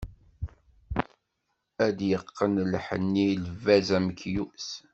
Ad 1.85 1.99
yeqqen 2.09 2.55
lḥenni, 2.73 3.29
lbaz 3.45 3.87
amekyus. 3.97 4.67